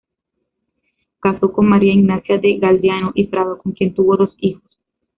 [1.19, 4.63] Casó con María Ignacia de Galdeano y Prado, con quien tuvo dos hijos.